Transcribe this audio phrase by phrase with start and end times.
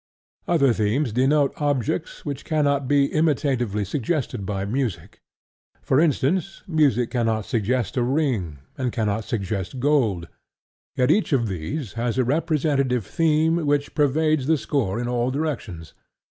[0.47, 5.21] Other themes denote objects which cannot be imitatively suggested by music:
[5.83, 10.27] for instance, music cannot suggest a ring, and cannot suggest gold;
[10.95, 15.93] yet each of these has a representative theme which pervades the score in all directions.